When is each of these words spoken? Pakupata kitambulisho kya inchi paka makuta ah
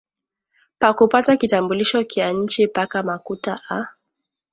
Pakupata 0.81 1.31
kitambulisho 1.39 1.99
kya 2.11 2.27
inchi 2.37 2.63
paka 2.75 2.99
makuta 3.07 3.53
ah 3.77 3.87